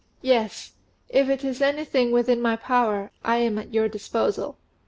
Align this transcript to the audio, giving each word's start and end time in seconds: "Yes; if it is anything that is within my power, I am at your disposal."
"Yes; 0.23 0.71
if 1.09 1.29
it 1.29 1.43
is 1.43 1.61
anything 1.61 2.05
that 2.05 2.07
is 2.09 2.13
within 2.13 2.41
my 2.41 2.55
power, 2.55 3.11
I 3.23 3.35
am 3.37 3.59
at 3.59 3.71
your 3.71 3.87
disposal." 3.87 4.57